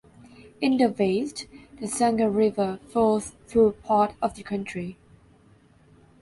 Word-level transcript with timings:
In 0.61 0.77
the 0.77 0.85
west, 0.87 1.45
the 1.79 1.85
Sangha 1.85 2.27
River 2.27 2.79
flows 2.91 3.33
through 3.45 3.73
part 3.83 4.15
of 4.19 4.33
the 4.35 4.41
country. 4.41 4.97